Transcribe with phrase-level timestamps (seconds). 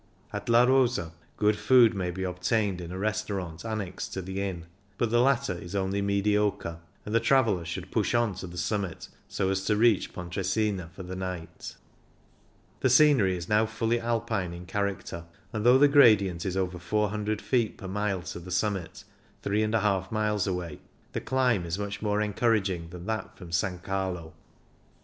[0.33, 4.65] At La Rosa good food may be obtained in a restaurant annexed to the inn,
[4.97, 9.09] but the latter is only mediocre, and the traveller should push on to the summit,
[9.27, 11.75] so as to reach Pontresina for the night
[12.79, 17.39] The scenery is now fully Alpiiie in character, and though the gradient is over 400
[17.39, 19.03] feet per mile to the summit,
[19.43, 20.79] 3^^ miles away,
[21.13, 23.63] the climb is much more encouraging than that from S.
[23.83, 24.33] Carlo.